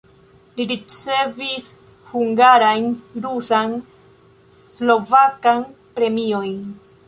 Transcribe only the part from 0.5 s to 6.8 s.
Li ricevis hungarajn rusan, slovakan premiojn.